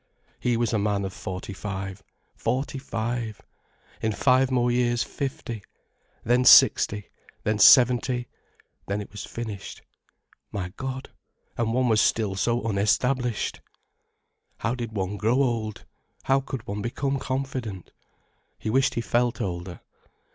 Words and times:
He 0.39 0.57
was 0.57 0.73
a 0.73 0.79
man 0.79 1.05
of 1.05 1.13
forty 1.13 1.53
five. 1.53 2.01
Forty 2.35 2.79
five! 2.79 3.39
In 4.01 4.11
five 4.11 4.49
more 4.49 4.71
years 4.71 5.03
fifty. 5.03 5.61
Then 6.23 6.43
sixty—then 6.43 7.59
seventy—then 7.59 8.99
it 8.99 9.11
was 9.11 9.25
finished. 9.25 9.83
My 10.51 10.69
God—and 10.69 11.71
one 11.71 11.95
still 11.97 12.31
was 12.31 12.41
so 12.41 12.63
unestablished! 12.63 13.61
How 14.57 14.73
did 14.73 14.91
one 14.91 15.17
grow 15.17 15.43
old—how 15.43 16.39
could 16.39 16.65
one 16.65 16.81
become 16.81 17.19
confident? 17.19 17.91
He 18.57 18.71
wished 18.71 18.95
he 18.95 19.01
felt 19.01 19.39
older. 19.39 19.81